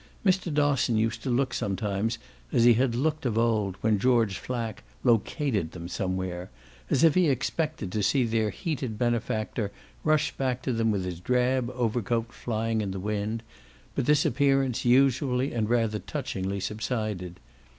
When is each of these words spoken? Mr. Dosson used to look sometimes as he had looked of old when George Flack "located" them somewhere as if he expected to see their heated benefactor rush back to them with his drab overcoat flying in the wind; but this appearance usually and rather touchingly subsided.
Mr. 0.25 0.51
Dosson 0.51 0.97
used 0.97 1.21
to 1.21 1.29
look 1.29 1.53
sometimes 1.53 2.17
as 2.51 2.63
he 2.63 2.73
had 2.73 2.95
looked 2.95 3.23
of 3.23 3.37
old 3.37 3.75
when 3.81 3.99
George 3.99 4.39
Flack 4.39 4.81
"located" 5.03 5.73
them 5.73 5.87
somewhere 5.87 6.49
as 6.89 7.03
if 7.03 7.13
he 7.13 7.29
expected 7.29 7.91
to 7.91 8.01
see 8.01 8.23
their 8.23 8.49
heated 8.49 8.97
benefactor 8.97 9.71
rush 10.03 10.31
back 10.31 10.63
to 10.63 10.73
them 10.73 10.89
with 10.89 11.05
his 11.05 11.19
drab 11.19 11.69
overcoat 11.75 12.33
flying 12.33 12.81
in 12.81 12.89
the 12.89 12.99
wind; 12.99 13.43
but 13.93 14.07
this 14.07 14.25
appearance 14.25 14.85
usually 14.85 15.53
and 15.53 15.69
rather 15.69 15.99
touchingly 15.99 16.59
subsided. 16.59 17.39